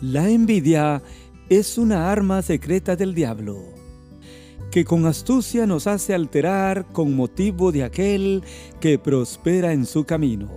La 0.00 0.28
envidia 0.30 1.02
es 1.48 1.76
una 1.76 2.12
arma 2.12 2.40
secreta 2.42 2.94
del 2.94 3.16
diablo, 3.16 3.56
que 4.70 4.84
con 4.84 5.06
astucia 5.06 5.66
nos 5.66 5.88
hace 5.88 6.14
alterar 6.14 6.86
con 6.92 7.16
motivo 7.16 7.72
de 7.72 7.82
aquel 7.82 8.44
que 8.80 8.96
prospera 8.96 9.72
en 9.72 9.84
su 9.84 10.04
camino. 10.04 10.48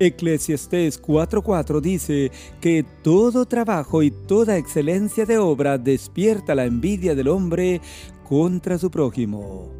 Eclesiastés 0.00 1.00
4:4 1.00 1.80
dice 1.80 2.32
que 2.60 2.84
todo 3.04 3.46
trabajo 3.46 4.02
y 4.02 4.10
toda 4.10 4.58
excelencia 4.58 5.24
de 5.24 5.38
obra 5.38 5.78
despierta 5.78 6.56
la 6.56 6.64
envidia 6.64 7.14
del 7.14 7.28
hombre 7.28 7.80
contra 8.28 8.78
su 8.78 8.90
prójimo. 8.90 9.70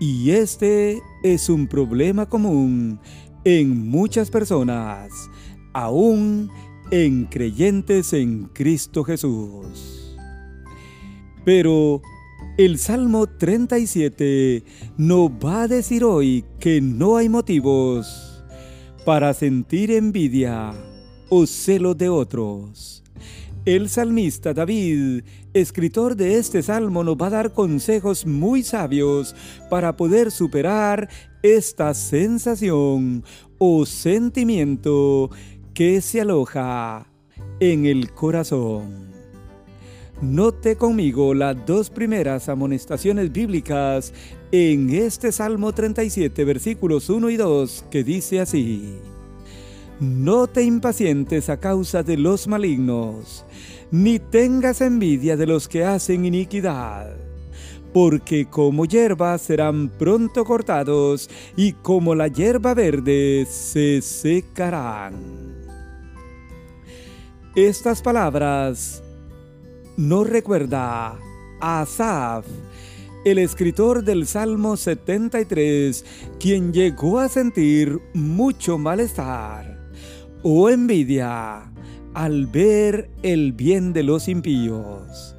Y 0.00 0.30
este 0.30 1.02
es 1.22 1.50
un 1.50 1.66
problema 1.66 2.26
común 2.26 2.98
en 3.44 3.90
muchas 3.90 4.30
personas, 4.30 5.10
aún 5.74 6.50
en 6.50 6.67
creyentes 7.28 8.12
en 8.12 8.44
Cristo 8.52 9.04
Jesús. 9.04 10.16
Pero 11.44 12.00
el 12.56 12.78
Salmo 12.78 13.26
37 13.26 14.64
nos 14.96 15.30
va 15.30 15.62
a 15.62 15.68
decir 15.68 16.04
hoy 16.04 16.44
que 16.58 16.80
no 16.80 17.16
hay 17.16 17.28
motivos 17.28 18.42
para 19.04 19.34
sentir 19.34 19.90
envidia 19.90 20.72
o 21.28 21.46
celo 21.46 21.94
de 21.94 22.08
otros. 22.08 23.02
El 23.64 23.90
salmista 23.90 24.54
David, 24.54 25.24
escritor 25.52 26.16
de 26.16 26.38
este 26.38 26.62
salmo, 26.62 27.04
nos 27.04 27.16
va 27.16 27.26
a 27.26 27.30
dar 27.30 27.52
consejos 27.52 28.24
muy 28.24 28.62
sabios 28.62 29.34
para 29.68 29.94
poder 29.94 30.30
superar 30.30 31.08
esta 31.42 31.92
sensación 31.92 33.24
o 33.58 33.84
sentimiento 33.84 35.30
que 35.78 36.00
se 36.00 36.20
aloja 36.20 37.06
en 37.60 37.86
el 37.86 38.10
corazón. 38.10 39.12
Note 40.20 40.74
conmigo 40.74 41.34
las 41.34 41.64
dos 41.66 41.88
primeras 41.88 42.48
amonestaciones 42.48 43.30
bíblicas 43.30 44.12
en 44.50 44.90
este 44.90 45.30
Salmo 45.30 45.72
37, 45.72 46.44
versículos 46.44 47.08
1 47.08 47.30
y 47.30 47.36
2, 47.36 47.84
que 47.92 48.02
dice 48.02 48.40
así. 48.40 48.96
No 50.00 50.48
te 50.48 50.64
impacientes 50.64 51.48
a 51.48 51.60
causa 51.60 52.02
de 52.02 52.16
los 52.16 52.48
malignos, 52.48 53.44
ni 53.92 54.18
tengas 54.18 54.80
envidia 54.80 55.36
de 55.36 55.46
los 55.46 55.68
que 55.68 55.84
hacen 55.84 56.24
iniquidad, 56.24 57.14
porque 57.94 58.46
como 58.46 58.84
hierba 58.84 59.38
serán 59.38 59.90
pronto 59.90 60.44
cortados, 60.44 61.30
y 61.56 61.74
como 61.74 62.16
la 62.16 62.26
hierba 62.26 62.74
verde 62.74 63.46
se 63.48 64.02
secarán. 64.02 65.47
Estas 67.66 68.02
palabras 68.02 69.02
no 69.96 70.22
recuerda 70.22 71.18
a 71.60 71.80
Asaf, 71.80 72.46
el 73.24 73.38
escritor 73.38 74.04
del 74.04 74.28
Salmo 74.28 74.76
73, 74.76 76.04
quien 76.38 76.72
llegó 76.72 77.18
a 77.18 77.28
sentir 77.28 77.98
mucho 78.14 78.78
malestar 78.78 79.90
o 80.44 80.70
envidia 80.70 81.72
al 82.14 82.46
ver 82.46 83.10
el 83.24 83.52
bien 83.54 83.92
de 83.92 84.04
los 84.04 84.28
impíos. 84.28 85.34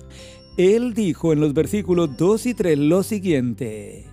Él 0.58 0.94
dijo 0.94 1.32
en 1.32 1.40
los 1.40 1.54
versículos 1.54 2.18
2 2.18 2.48
y 2.48 2.54
3 2.54 2.80
lo 2.80 3.02
siguiente, 3.02 4.08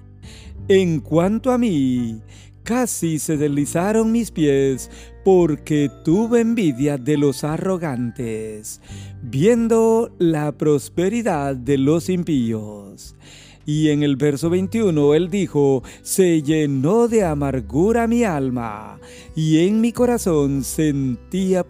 En 0.68 1.00
cuanto 1.00 1.50
a 1.50 1.58
mí, 1.58 2.22
casi 2.66 3.20
se 3.20 3.36
deslizaron 3.36 4.10
mis 4.10 4.32
pies 4.32 4.90
porque 5.24 5.88
tuve 6.04 6.40
envidia 6.40 6.98
de 6.98 7.16
los 7.16 7.44
arrogantes, 7.44 8.80
viendo 9.22 10.10
la 10.18 10.50
prosperidad 10.50 11.54
de 11.54 11.78
los 11.78 12.08
impíos. 12.08 13.14
Y 13.64 13.90
en 13.90 14.02
el 14.02 14.16
verso 14.16 14.50
21 14.50 15.14
él 15.14 15.30
dijo, 15.30 15.84
se 16.02 16.42
llenó 16.42 17.06
de 17.06 17.24
amargura 17.24 18.08
mi 18.08 18.24
alma, 18.24 18.98
y 19.36 19.66
en 19.66 19.80
mi 19.80 19.92
corazón 19.92 20.64
sentía 20.64 21.64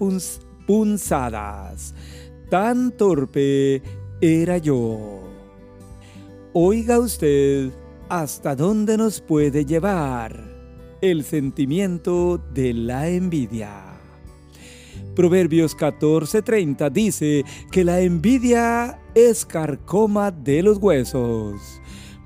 punzadas. 0.67 1.95
Tan 2.51 2.91
torpe 2.97 3.83
era 4.23 4.56
yo. 4.56 5.21
Oiga 6.55 6.99
usted, 6.99 7.71
¿hasta 8.09 8.56
dónde 8.56 8.97
nos 8.97 9.21
puede 9.21 9.67
llevar? 9.67 10.46
El 11.11 11.25
sentimiento 11.25 12.39
de 12.53 12.75
la 12.75 13.09
envidia. 13.09 13.99
Proverbios 15.15 15.77
14:30 15.77 16.91
dice 16.91 17.44
que 17.71 17.84
la 17.84 18.00
envidia 18.00 18.99
es 19.15 19.47
carcoma 19.47 20.31
de 20.31 20.62
los 20.62 20.78
huesos. 20.78 21.81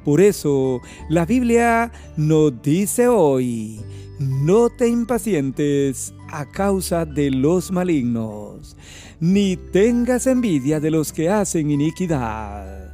Por 0.04 0.20
eso 0.20 0.80
la 1.08 1.26
Biblia 1.26 1.92
nos 2.16 2.60
dice 2.62 3.06
hoy, 3.06 3.80
no 4.18 4.70
te 4.70 4.88
impacientes 4.88 6.14
a 6.30 6.47
causa 6.47 7.04
de 7.04 7.30
los 7.30 7.70
malignos, 7.70 8.76
ni 9.20 9.56
tengas 9.56 10.26
envidia 10.26 10.80
de 10.80 10.91
los 10.91 11.12
que 11.12 11.28
hacen 11.28 11.70
iniquidad. 11.70 12.91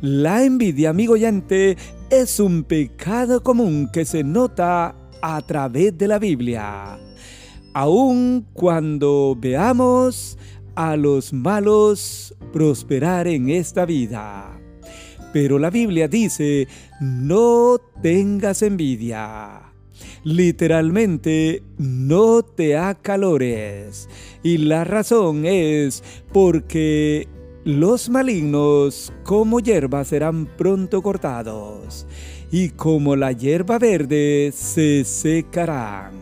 La 0.00 0.44
envidia, 0.44 0.90
amigo 0.90 1.14
oyente, 1.14 1.76
es 2.10 2.38
un 2.38 2.62
pecado 2.62 3.42
común 3.42 3.88
que 3.92 4.04
se 4.04 4.22
nota 4.22 4.94
a 5.26 5.40
través 5.40 5.96
de 5.96 6.06
la 6.06 6.18
Biblia. 6.18 6.98
Aun 7.72 8.46
cuando 8.52 9.34
veamos 9.40 10.36
a 10.74 10.96
los 10.98 11.32
malos 11.32 12.34
prosperar 12.52 13.26
en 13.26 13.48
esta 13.48 13.86
vida. 13.86 14.60
Pero 15.32 15.58
la 15.58 15.70
Biblia 15.70 16.08
dice, 16.08 16.68
no 17.00 17.78
tengas 18.02 18.60
envidia. 18.60 19.62
Literalmente, 20.24 21.62
no 21.78 22.42
te 22.42 22.76
acalores. 22.76 24.10
Y 24.42 24.58
la 24.58 24.84
razón 24.84 25.46
es 25.46 26.04
porque 26.34 27.28
los 27.64 28.10
malignos 28.10 29.10
como 29.22 29.58
hierba 29.60 30.04
serán 30.04 30.44
pronto 30.44 31.00
cortados 31.00 32.06
y 32.54 32.68
como 32.68 33.16
la 33.16 33.32
hierba 33.32 33.80
verde 33.80 34.52
se 34.54 35.02
secarán. 35.04 36.12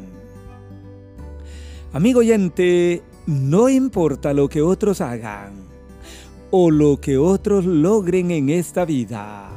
Amigo 1.92 2.20
oyente, 2.20 3.02
no 3.26 3.68
importa 3.68 4.32
lo 4.32 4.48
que 4.48 4.62
otros 4.62 5.02
hagan 5.02 5.52
o 6.50 6.70
lo 6.70 6.98
que 7.02 7.18
otros 7.18 7.66
logren 7.66 8.30
en 8.30 8.48
esta 8.48 8.86
vida. 8.86 9.50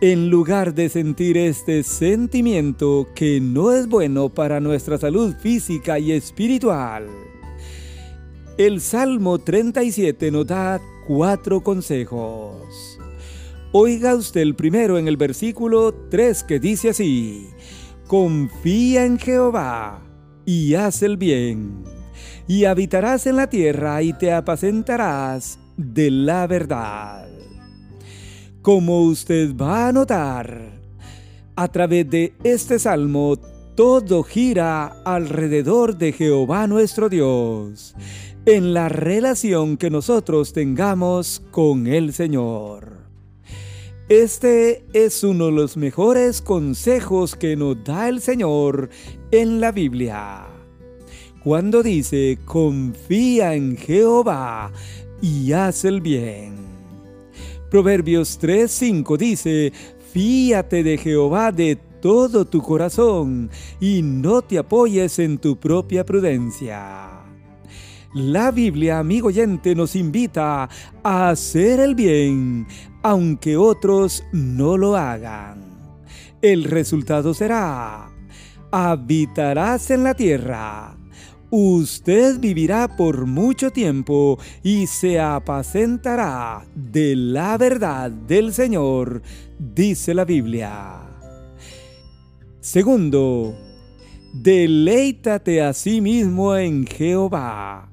En 0.00 0.30
lugar 0.30 0.74
de 0.74 0.88
sentir 0.88 1.36
este 1.36 1.84
sentimiento 1.84 3.06
que 3.14 3.40
no 3.40 3.70
es 3.70 3.86
bueno 3.86 4.30
para 4.30 4.58
nuestra 4.58 4.98
salud 4.98 5.32
física 5.40 6.00
y 6.00 6.10
espiritual, 6.10 7.06
el 8.58 8.80
Salmo 8.80 9.38
37 9.38 10.32
nos 10.32 10.48
da 10.48 10.80
cuatro 11.06 11.62
consejos. 11.62 12.93
Oiga 13.76 14.14
usted 14.14 14.40
el 14.40 14.54
primero 14.54 14.98
en 14.98 15.08
el 15.08 15.16
versículo 15.16 15.92
3 16.08 16.44
que 16.44 16.60
dice 16.60 16.90
así, 16.90 17.48
confía 18.06 19.04
en 19.04 19.18
Jehová 19.18 20.00
y 20.46 20.74
haz 20.74 21.02
el 21.02 21.16
bien, 21.16 21.82
y 22.46 22.66
habitarás 22.66 23.26
en 23.26 23.34
la 23.34 23.48
tierra 23.48 24.00
y 24.00 24.12
te 24.12 24.32
apacentarás 24.32 25.58
de 25.76 26.08
la 26.12 26.46
verdad. 26.46 27.26
Como 28.62 29.06
usted 29.06 29.56
va 29.56 29.88
a 29.88 29.92
notar, 29.92 30.80
a 31.56 31.66
través 31.66 32.08
de 32.08 32.32
este 32.44 32.78
salmo, 32.78 33.36
todo 33.74 34.22
gira 34.22 35.02
alrededor 35.04 35.98
de 35.98 36.12
Jehová 36.12 36.68
nuestro 36.68 37.08
Dios, 37.08 37.96
en 38.46 38.72
la 38.72 38.88
relación 38.88 39.76
que 39.76 39.90
nosotros 39.90 40.52
tengamos 40.52 41.42
con 41.50 41.88
el 41.88 42.12
Señor. 42.12 43.03
Este 44.10 44.84
es 44.92 45.24
uno 45.24 45.46
de 45.46 45.52
los 45.52 45.78
mejores 45.78 46.42
consejos 46.42 47.34
que 47.34 47.56
nos 47.56 47.82
da 47.84 48.10
el 48.10 48.20
Señor 48.20 48.90
en 49.30 49.60
la 49.60 49.72
Biblia. 49.72 50.44
Cuando 51.42 51.82
dice, 51.82 52.38
confía 52.44 53.54
en 53.54 53.78
Jehová 53.78 54.70
y 55.22 55.52
haz 55.52 55.86
el 55.86 56.02
bien. 56.02 56.54
Proverbios 57.70 58.38
3:5 58.38 59.16
dice, 59.16 59.72
fíate 60.12 60.82
de 60.82 60.98
Jehová 60.98 61.50
de 61.50 61.78
todo 62.02 62.44
tu 62.44 62.60
corazón 62.60 63.48
y 63.80 64.02
no 64.02 64.42
te 64.42 64.58
apoyes 64.58 65.18
en 65.18 65.38
tu 65.38 65.56
propia 65.58 66.04
prudencia. 66.04 67.13
La 68.14 68.52
Biblia, 68.52 69.00
amigo 69.00 69.26
oyente, 69.26 69.74
nos 69.74 69.96
invita 69.96 70.68
a 71.02 71.30
hacer 71.30 71.80
el 71.80 71.96
bien, 71.96 72.64
aunque 73.02 73.56
otros 73.56 74.22
no 74.32 74.76
lo 74.76 74.96
hagan. 74.96 75.60
El 76.40 76.62
resultado 76.62 77.34
será, 77.34 78.08
habitarás 78.70 79.90
en 79.90 80.04
la 80.04 80.14
tierra, 80.14 80.96
usted 81.50 82.38
vivirá 82.38 82.96
por 82.96 83.26
mucho 83.26 83.72
tiempo 83.72 84.38
y 84.62 84.86
se 84.86 85.18
apacentará 85.18 86.64
de 86.72 87.16
la 87.16 87.58
verdad 87.58 88.12
del 88.12 88.52
Señor, 88.52 89.22
dice 89.58 90.14
la 90.14 90.24
Biblia. 90.24 91.00
Segundo, 92.60 93.56
deleítate 94.32 95.62
a 95.62 95.72
sí 95.72 96.00
mismo 96.00 96.56
en 96.56 96.86
Jehová. 96.86 97.90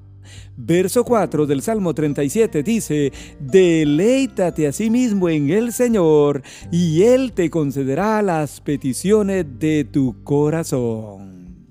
Verso 0.56 1.04
4 1.04 1.46
del 1.46 1.62
Salmo 1.62 1.94
37 1.94 2.62
dice, 2.62 3.12
deleítate 3.40 4.66
a 4.66 4.72
sí 4.72 4.90
mismo 4.90 5.28
en 5.28 5.48
el 5.48 5.72
Señor 5.72 6.42
y 6.70 7.02
Él 7.02 7.32
te 7.32 7.48
concederá 7.48 8.20
las 8.20 8.60
peticiones 8.60 9.46
de 9.58 9.84
tu 9.84 10.22
corazón. 10.22 11.66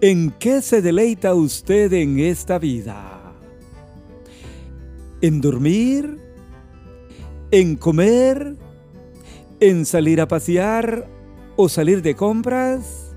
¿En 0.00 0.32
qué 0.32 0.62
se 0.62 0.82
deleita 0.82 1.32
usted 1.34 1.92
en 1.92 2.18
esta 2.18 2.58
vida? 2.58 3.32
¿En 5.20 5.40
dormir? 5.40 6.18
¿En 7.52 7.76
comer? 7.76 8.56
¿En 9.60 9.86
salir 9.86 10.20
a 10.20 10.26
pasear 10.26 11.06
o 11.54 11.68
salir 11.68 12.02
de 12.02 12.16
compras? 12.16 13.14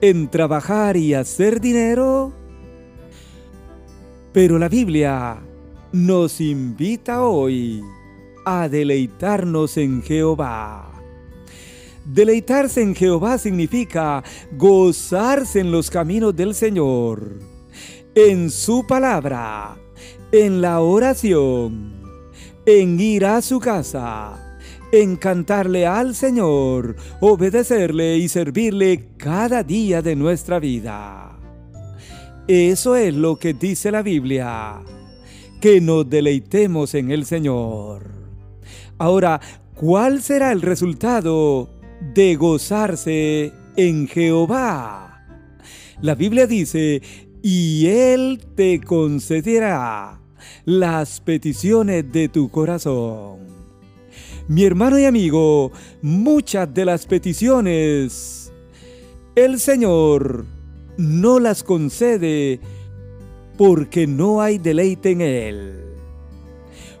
¿En 0.00 0.30
trabajar 0.30 0.96
y 0.96 1.12
hacer 1.12 1.60
dinero? 1.60 2.37
Pero 4.38 4.56
la 4.56 4.68
Biblia 4.68 5.36
nos 5.90 6.40
invita 6.40 7.24
hoy 7.24 7.82
a 8.46 8.68
deleitarnos 8.68 9.76
en 9.76 10.00
Jehová. 10.00 10.92
Deleitarse 12.04 12.82
en 12.82 12.94
Jehová 12.94 13.38
significa 13.38 14.22
gozarse 14.52 15.58
en 15.58 15.72
los 15.72 15.90
caminos 15.90 16.36
del 16.36 16.54
Señor, 16.54 17.40
en 18.14 18.48
su 18.52 18.86
palabra, 18.86 19.76
en 20.30 20.60
la 20.60 20.82
oración, 20.82 22.00
en 22.64 23.00
ir 23.00 23.26
a 23.26 23.42
su 23.42 23.58
casa, 23.58 24.56
en 24.92 25.16
cantarle 25.16 25.84
al 25.84 26.14
Señor, 26.14 26.94
obedecerle 27.18 28.18
y 28.18 28.28
servirle 28.28 29.08
cada 29.16 29.64
día 29.64 30.00
de 30.00 30.14
nuestra 30.14 30.60
vida. 30.60 31.38
Eso 32.48 32.96
es 32.96 33.14
lo 33.14 33.36
que 33.38 33.54
dice 33.54 33.90
la 33.90 34.02
Biblia, 34.02 34.80
que 35.60 35.80
nos 35.80 36.08
deleitemos 36.08 36.94
en 36.94 37.10
el 37.10 37.26
Señor. 37.26 38.10
Ahora, 38.98 39.40
¿cuál 39.74 40.22
será 40.22 40.50
el 40.50 40.62
resultado 40.62 41.68
de 42.00 42.36
gozarse 42.36 43.52
en 43.76 44.08
Jehová. 44.08 45.24
La 46.00 46.14
Biblia 46.14 46.46
dice, 46.46 47.02
y 47.42 47.86
Él 47.86 48.40
te 48.54 48.80
concederá 48.80 50.20
las 50.64 51.20
peticiones 51.20 52.10
de 52.10 52.28
tu 52.28 52.50
corazón. 52.50 53.38
Mi 54.48 54.64
hermano 54.64 54.98
y 54.98 55.04
amigo, 55.04 55.72
muchas 56.02 56.72
de 56.72 56.84
las 56.84 57.06
peticiones 57.06 58.52
el 59.34 59.60
Señor 59.60 60.46
no 60.98 61.38
las 61.38 61.62
concede 61.62 62.60
porque 63.56 64.06
no 64.06 64.42
hay 64.42 64.58
deleite 64.58 65.12
en 65.12 65.20
Él. 65.22 65.84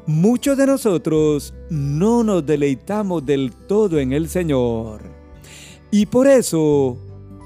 Muchos 0.06 0.56
de 0.56 0.66
nosotros 0.66 1.52
no 1.68 2.24
nos 2.24 2.46
deleitamos 2.46 3.26
del 3.26 3.52
todo 3.52 3.98
en 3.98 4.12
el 4.14 4.28
Señor. 4.28 5.02
Y 5.90 6.06
por 6.06 6.26
eso 6.26 6.96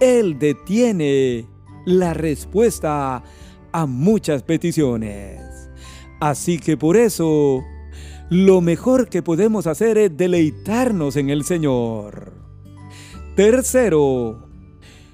Él 0.01 0.39
detiene 0.39 1.47
la 1.85 2.15
respuesta 2.15 3.25
a 3.73 3.87
muchas 3.87 4.43
peticiones. 4.43 5.41
Así 6.21 6.59
que 6.59 6.77
por 6.77 6.97
eso 6.97 7.65
lo 8.31 8.61
mejor 8.61 9.09
que 9.09 9.23
podemos 9.23 9.67
hacer 9.67 9.99
es 9.99 10.17
deleitarnos 10.17 11.17
en 11.17 11.31
el 11.31 11.45
Señor. 11.45 12.33
Tercero, 13.35 14.52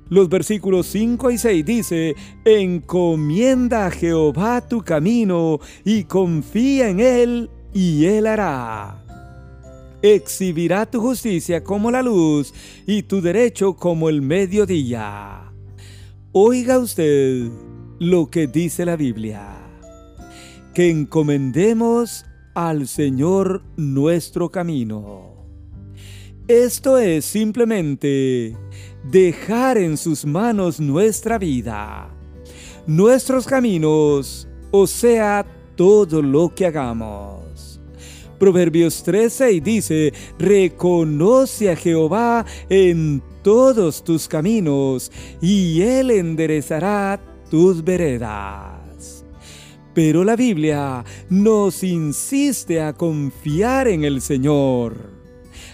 los 0.08 0.28
versículos 0.28 0.86
5 0.86 1.30
y 1.30 1.38
6 1.38 1.64
dice, 1.64 2.16
encomienda 2.44 3.86
a 3.86 3.90
Jehová 3.90 4.66
tu 4.66 4.82
camino 4.82 5.60
y 5.84 6.04
confía 6.04 6.88
en 6.88 7.00
Él 7.00 7.50
y 7.72 8.06
Él 8.06 8.26
hará. 8.26 9.04
Exhibirá 10.00 10.86
tu 10.86 11.00
justicia 11.00 11.62
como 11.62 11.90
la 11.90 12.02
luz 12.02 12.54
y 12.86 13.02
tu 13.02 13.20
derecho 13.20 13.74
como 13.74 14.08
el 14.08 14.22
mediodía. 14.22 15.52
Oiga 16.32 16.78
usted 16.78 17.48
lo 17.98 18.30
que 18.30 18.46
dice 18.46 18.84
la 18.84 18.96
Biblia. 18.96 19.56
Que 20.72 20.90
encomendemos 20.90 22.24
al 22.54 22.86
Señor 22.86 23.62
nuestro 23.76 24.50
camino. 24.50 25.28
Esto 26.46 26.96
es 26.96 27.24
simplemente 27.24 28.56
dejar 29.10 29.78
en 29.78 29.96
sus 29.96 30.24
manos 30.24 30.80
nuestra 30.80 31.38
vida, 31.38 32.08
nuestros 32.86 33.46
caminos, 33.46 34.46
o 34.70 34.86
sea, 34.86 35.46
todo 35.76 36.20
lo 36.20 36.54
que 36.54 36.66
hagamos. 36.66 37.80
Proverbios 38.38 39.02
13 39.02 39.60
dice, 39.60 40.12
reconoce 40.38 41.70
a 41.70 41.76
Jehová 41.76 42.44
en 42.68 43.22
todos 43.42 44.04
tus 44.04 44.28
caminos, 44.28 45.10
y 45.40 45.80
Él 45.82 46.10
enderezará 46.10 47.20
tus 47.50 47.82
veredas. 47.82 49.24
Pero 49.94 50.22
la 50.22 50.36
Biblia 50.36 51.04
nos 51.28 51.82
insiste 51.82 52.80
a 52.80 52.92
confiar 52.92 53.88
en 53.88 54.04
el 54.04 54.20
Señor. 54.20 55.10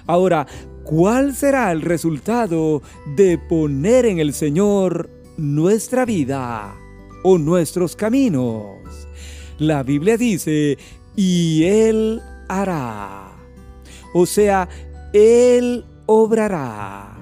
Ahora, 0.06 0.46
¿Cuál 0.84 1.34
será 1.34 1.72
el 1.72 1.80
resultado 1.80 2.82
de 3.16 3.38
poner 3.38 4.04
en 4.04 4.18
el 4.18 4.34
Señor 4.34 5.08
nuestra 5.38 6.04
vida 6.04 6.76
o 7.22 7.38
nuestros 7.38 7.96
caminos? 7.96 8.76
La 9.58 9.82
Biblia 9.82 10.18
dice, 10.18 10.76
y 11.16 11.64
Él 11.64 12.20
hará. 12.48 13.32
O 14.12 14.26
sea, 14.26 14.68
Él 15.14 15.86
obrará. 16.04 17.16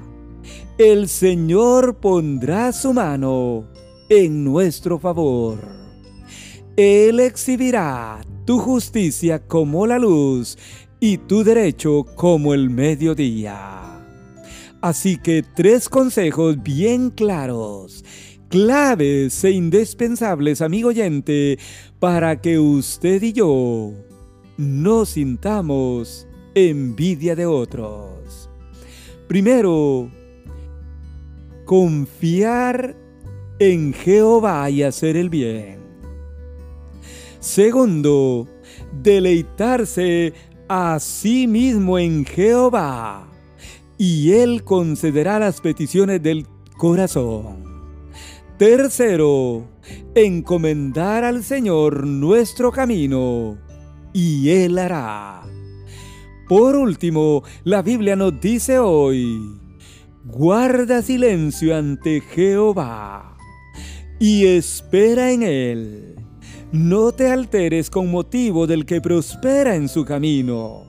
El 0.76 1.08
Señor 1.08 1.98
pondrá 1.98 2.72
su 2.72 2.92
mano 2.92 3.68
en 4.08 4.42
nuestro 4.42 4.98
favor. 4.98 5.60
Él 6.76 7.20
exhibirá 7.20 8.22
tu 8.44 8.58
justicia 8.58 9.46
como 9.46 9.86
la 9.86 10.00
luz 10.00 10.58
y 11.04 11.18
tu 11.18 11.42
derecho 11.42 12.04
como 12.14 12.54
el 12.54 12.70
mediodía. 12.70 14.00
Así 14.80 15.16
que 15.16 15.42
tres 15.42 15.88
consejos 15.88 16.62
bien 16.62 17.10
claros, 17.10 18.04
claves 18.48 19.42
e 19.42 19.50
indispensables, 19.50 20.62
amigo 20.62 20.90
oyente, 20.90 21.58
para 21.98 22.40
que 22.40 22.60
usted 22.60 23.20
y 23.20 23.32
yo 23.32 23.90
no 24.56 25.04
sintamos 25.04 26.28
envidia 26.54 27.34
de 27.34 27.46
otros. 27.46 28.48
Primero, 29.26 30.08
confiar 31.64 32.94
en 33.58 33.92
Jehová 33.92 34.70
y 34.70 34.84
hacer 34.84 35.16
el 35.16 35.30
bien. 35.30 35.80
Segundo, 37.40 38.46
deleitarse 39.02 40.32
a 40.74 40.98
sí 41.00 41.46
mismo 41.46 41.98
en 41.98 42.24
Jehová, 42.24 43.28
y 43.98 44.32
Él 44.32 44.64
concederá 44.64 45.38
las 45.38 45.60
peticiones 45.60 46.22
del 46.22 46.46
corazón. 46.78 47.62
Tercero, 48.56 49.66
encomendar 50.14 51.24
al 51.24 51.44
Señor 51.44 52.06
nuestro 52.06 52.72
camino, 52.72 53.58
y 54.14 54.48
Él 54.48 54.78
hará. 54.78 55.42
Por 56.48 56.74
último, 56.76 57.42
la 57.64 57.82
Biblia 57.82 58.16
nos 58.16 58.40
dice 58.40 58.78
hoy, 58.78 59.60
guarda 60.24 61.02
silencio 61.02 61.76
ante 61.76 62.22
Jehová 62.22 63.36
y 64.18 64.46
espera 64.46 65.32
en 65.32 65.42
Él 65.42 66.31
no 66.72 67.12
te 67.12 67.30
alteres 67.30 67.90
con 67.90 68.10
motivo 68.10 68.66
del 68.66 68.86
que 68.86 69.02
prospera 69.02 69.76
en 69.76 69.88
su 69.88 70.06
camino, 70.06 70.84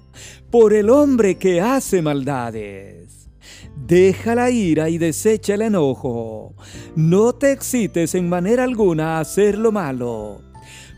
por 0.49 0.73
el 0.73 0.89
hombre 0.89 1.35
que 1.35 1.59
hace 1.59 2.01
maldades. 2.01 3.29
Deja 3.75 4.33
la 4.33 4.49
ira 4.49 4.89
y 4.89 4.97
desecha 4.97 5.55
el 5.55 5.61
enojo. 5.63 6.55
No 6.95 7.33
te 7.33 7.51
excites 7.51 8.15
en 8.15 8.29
manera 8.29 8.63
alguna 8.63 9.17
a 9.17 9.19
hacer 9.19 9.57
lo 9.57 9.73
malo, 9.73 10.41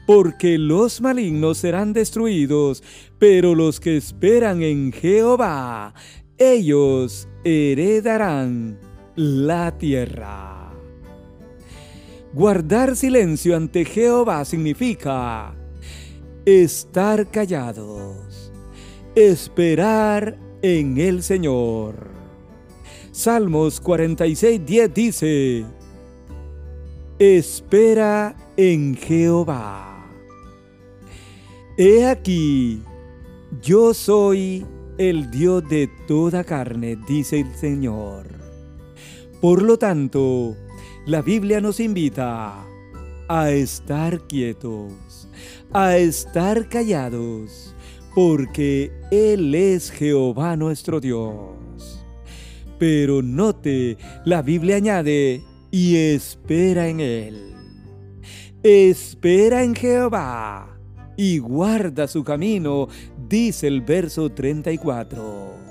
porque 0.05 0.59
los 0.59 1.01
malignos 1.01 1.57
serán 1.57 1.91
destruidos, 1.91 2.83
pero 3.17 3.55
los 3.55 3.79
que 3.79 3.97
esperan 3.97 4.61
en 4.61 4.91
Jehová, 4.91 5.95
ellos 6.37 7.27
heredarán 7.43 8.77
la 9.15 9.75
tierra. 9.79 10.64
Guardar 12.35 12.97
silencio 12.97 13.55
ante 13.55 13.85
Jehová 13.85 14.43
significa 14.43 15.55
estar 16.45 17.31
callados, 17.31 18.51
esperar 19.15 20.37
en 20.61 20.97
el 20.97 21.23
Señor. 21.23 22.09
Salmos 23.13 23.79
46, 23.79 24.65
10 24.65 24.93
dice, 24.93 25.65
Espera 27.19 28.35
en 28.57 28.97
Jehová. 28.97 30.05
He 31.77 32.05
aquí, 32.05 32.83
yo 33.61 33.93
soy 33.93 34.65
el 34.97 35.31
Dios 35.31 35.63
de 35.69 35.89
toda 36.05 36.43
carne, 36.43 36.97
dice 37.07 37.39
el 37.39 37.55
Señor. 37.55 38.27
Por 39.39 39.61
lo 39.61 39.77
tanto, 39.79 40.57
la 41.05 41.21
Biblia 41.21 41.61
nos 41.61 41.79
invita 41.79 42.65
a 43.27 43.51
estar 43.51 44.25
quietos, 44.27 45.27
a 45.71 45.97
estar 45.97 46.67
callados, 46.67 47.75
porque 48.15 48.91
Él 49.11 49.53
es 49.53 49.91
Jehová 49.91 50.55
nuestro 50.55 50.99
Dios. 50.99 52.03
Pero 52.79 53.21
note, 53.21 53.97
la 54.25 54.41
Biblia 54.41 54.77
añade, 54.77 55.43
y 55.69 55.95
espera 55.95 56.87
en 56.87 56.99
Él. 56.99 57.53
Espera 58.63 59.63
en 59.63 59.75
Jehová 59.75 60.75
y 61.17 61.37
guarda 61.37 62.07
su 62.07 62.23
camino, 62.23 62.87
dice 63.27 63.67
el 63.67 63.81
verso 63.81 64.31
34. 64.31 65.64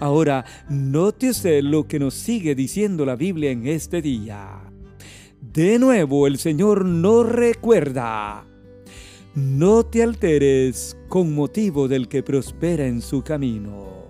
Ahora, 0.00 0.46
note 0.70 1.28
usted 1.28 1.62
lo 1.62 1.86
que 1.86 1.98
nos 1.98 2.14
sigue 2.14 2.54
diciendo 2.54 3.04
la 3.04 3.16
Biblia 3.16 3.50
en 3.50 3.66
este 3.66 4.00
día. 4.00 4.62
De 5.42 5.78
nuevo 5.78 6.26
el 6.26 6.38
Señor 6.38 6.86
nos 6.86 7.28
recuerda. 7.28 8.46
No 9.34 9.84
te 9.84 10.02
alteres 10.02 10.96
con 11.10 11.34
motivo 11.34 11.86
del 11.86 12.08
que 12.08 12.22
prospera 12.22 12.86
en 12.86 13.02
su 13.02 13.22
camino. 13.22 14.08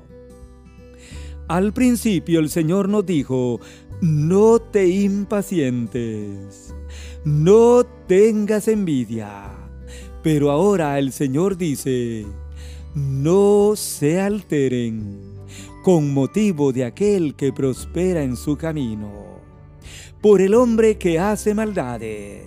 Al 1.48 1.72
principio 1.72 2.38
el 2.38 2.50
Señor 2.50 2.88
nos 2.88 3.04
dijo, 3.04 3.58
no 4.00 4.60
te 4.60 4.86
impacientes, 4.86 6.72
no 7.24 7.82
tengas 8.06 8.68
envidia. 8.68 9.56
Pero 10.22 10.52
ahora 10.52 11.00
el 11.00 11.10
Señor 11.10 11.56
dice, 11.56 12.26
no 12.94 13.72
se 13.74 14.20
alteren 14.20 15.29
con 15.82 16.12
motivo 16.12 16.72
de 16.72 16.84
aquel 16.84 17.34
que 17.34 17.52
prospera 17.52 18.22
en 18.22 18.36
su 18.36 18.56
camino, 18.56 19.40
por 20.20 20.40
el 20.40 20.54
hombre 20.54 20.98
que 20.98 21.18
hace 21.18 21.54
maldades. 21.54 22.44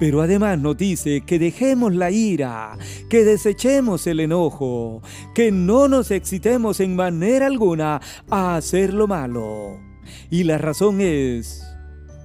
Pero 0.00 0.20
además 0.20 0.58
nos 0.58 0.76
dice 0.76 1.22
que 1.22 1.38
dejemos 1.38 1.94
la 1.94 2.10
ira, 2.10 2.76
que 3.08 3.24
desechemos 3.24 4.06
el 4.06 4.20
enojo, 4.20 5.00
que 5.34 5.52
no 5.52 5.88
nos 5.88 6.10
excitemos 6.10 6.80
en 6.80 6.96
manera 6.96 7.46
alguna 7.46 8.00
a 8.28 8.56
hacer 8.56 8.92
lo 8.92 9.06
malo. 9.06 9.78
Y 10.30 10.44
la 10.44 10.58
razón 10.58 11.00
es 11.00 11.62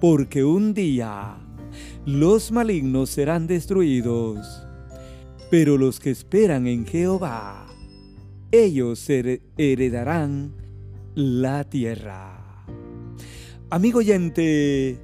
porque 0.01 0.43
un 0.43 0.73
día 0.73 1.37
los 2.05 2.51
malignos 2.51 3.11
serán 3.11 3.45
destruidos, 3.45 4.65
pero 5.51 5.77
los 5.77 5.99
que 5.99 6.09
esperan 6.09 6.65
en 6.65 6.85
Jehová 6.85 7.68
ellos 8.51 9.07
heredarán 9.09 10.53
la 11.15 11.63
tierra. 11.63 12.65
Amigo 13.69 13.99
oyente, 13.99 14.97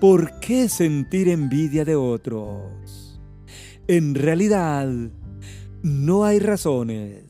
¿por 0.00 0.40
qué 0.40 0.68
sentir 0.68 1.28
envidia 1.28 1.84
de 1.84 1.96
otros? 1.96 3.20
En 3.86 4.14
realidad, 4.14 4.88
no 5.82 6.24
hay 6.24 6.38
razones, 6.38 7.24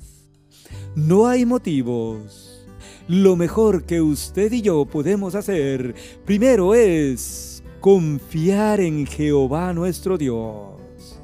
no 0.95 1.27
hay 1.27 1.45
motivos. 1.47 2.65
Lo 3.09 3.35
mejor 3.35 3.85
que 3.85 4.01
usted 4.01 4.53
y 4.53 4.63
yo 4.63 4.85
podemos 4.85 5.35
hacer 5.35 5.95
primero 6.25 6.75
es 6.75 7.65
confiar 7.81 8.81
en 8.81 9.07
Jehová 9.07 9.73
nuestro 9.73 10.17
Dios. 10.17 11.19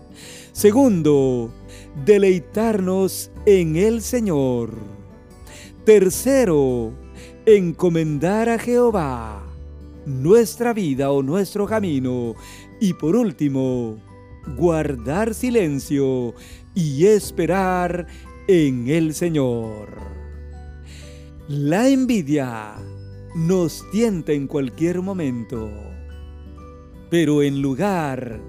Segundo, 0.53 1.53
deleitarnos 2.05 3.31
en 3.49 3.77
el 3.77 4.03
Señor. 4.03 4.75
Tercero, 5.87 6.93
encomendar 7.47 8.51
a 8.51 8.59
Jehová 8.59 9.43
nuestra 10.05 10.75
vida 10.75 11.11
o 11.11 11.23
nuestro 11.23 11.67
camino. 11.67 12.35
Y 12.79 12.93
por 12.93 13.17
último, 13.17 13.97
guardar 14.55 15.33
silencio 15.33 16.35
y 16.75 17.07
esperar 17.07 18.07
en 18.49 18.89
el 18.89 19.15
Señor. 19.15 19.89
La 21.49 21.89
envidia 21.89 22.75
nos 23.35 23.83
tienta 23.91 24.33
en 24.33 24.47
cualquier 24.47 25.01
momento, 25.01 25.71
pero 27.09 27.43
en 27.43 27.63
lugar 27.63 28.43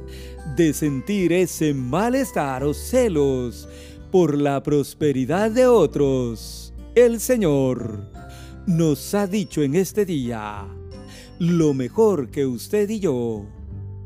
de 0.57 0.73
sentir 0.73 1.31
ese 1.31 1.73
malestar 1.73 2.65
o 2.65 2.73
celos 2.73 3.69
por 4.11 4.37
la 4.37 4.63
prosperidad 4.63 5.51
de 5.51 5.67
otros, 5.67 6.73
el 6.95 7.19
Señor 7.19 8.11
nos 8.65 9.13
ha 9.13 9.27
dicho 9.27 9.61
en 9.61 9.75
este 9.75 10.05
día 10.05 10.65
lo 11.37 11.73
mejor 11.73 12.29
que 12.29 12.45
usted 12.45 12.89
y 12.89 12.99
yo 12.99 13.45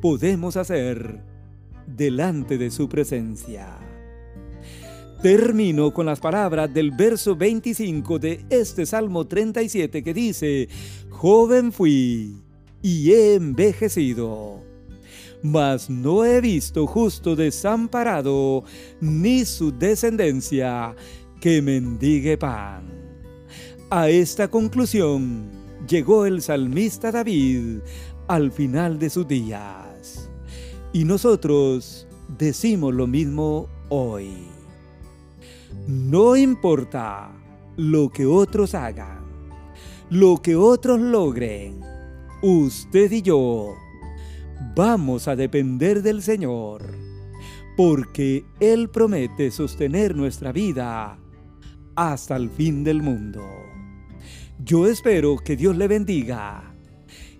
podemos 0.02 0.58
hacer 0.58 1.24
delante 1.88 2.58
de 2.58 2.70
su 2.70 2.90
presencia. 2.90 3.78
Termino 5.22 5.94
con 5.94 6.06
las 6.06 6.20
palabras 6.20 6.74
del 6.74 6.92
verso 6.92 7.36
25 7.36 8.20
de 8.20 8.46
este 8.50 8.86
Salmo 8.86 9.26
37 9.26 10.04
que 10.04 10.14
dice, 10.14 10.68
Joven 11.10 11.72
fui 11.72 12.42
y 12.82 13.12
he 13.14 13.36
envejecido 13.36 14.73
mas 15.44 15.90
no 15.90 16.24
he 16.24 16.40
visto 16.40 16.88
justo 16.88 17.36
desamparado, 17.36 18.64
ni 19.02 19.44
su 19.44 19.78
descendencia 19.78 20.96
que 21.42 21.62
mendigue 21.62 22.38
pan. 22.38 22.86
A 23.90 24.10
esta 24.10 24.48
conclusión 24.48 25.52
llegó 25.88 26.26
el 26.26 26.42
salmista 26.42 27.12
David 27.12 27.80
al 28.28 28.52
final 28.52 28.98
de 28.98 29.10
sus 29.10 29.28
días. 29.28 30.30
Y 30.94 31.04
nosotros 31.04 32.08
decimos 32.38 32.94
lo 32.94 33.06
mismo 33.06 33.68
hoy. 33.90 34.48
No 35.88 36.38
importa 36.38 37.32
lo 37.76 38.10
que 38.10 38.26
otros 38.26 38.74
hagan, 38.74 39.26
lo 40.10 40.42
que 40.42 40.56
otros 40.56 41.02
logren, 41.02 41.82
usted 42.42 43.12
y 43.12 43.22
yo 43.22 43.76
vamos 44.76 45.28
a 45.28 45.36
depender 45.36 46.02
del 46.02 46.22
Señor, 46.22 46.84
porque 47.76 48.46
Él 48.60 48.90
promete 48.90 49.52
sostener 49.52 50.16
nuestra 50.16 50.52
vida 50.52 51.18
hasta 51.96 52.36
el 52.36 52.50
fin 52.50 52.84
del 52.84 53.02
mundo. 53.02 53.44
Yo 54.64 54.88
espero 54.88 55.38
que 55.38 55.56
Dios 55.56 55.76
le 55.76 55.88
bendiga, 55.88 56.74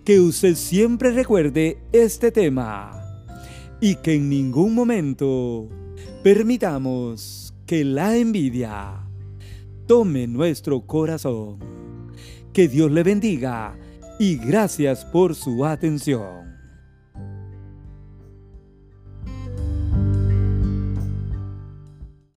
que 0.04 0.20
usted 0.20 0.54
siempre 0.54 1.10
recuerde 1.12 1.78
este 1.92 2.30
tema 2.30 3.00
y 3.80 3.96
que 3.96 4.14
en 4.14 4.28
ningún 4.28 4.74
momento 4.74 5.68
permitamos 6.22 7.54
que 7.66 7.84
la 7.84 8.16
envidia 8.16 9.04
tome 9.86 10.26
nuestro 10.26 10.86
corazón. 10.86 11.58
Que 12.52 12.68
Dios 12.68 12.90
le 12.90 13.02
bendiga 13.02 13.76
y 14.18 14.36
gracias 14.36 15.04
por 15.04 15.34
su 15.34 15.64
atención. 15.64 16.43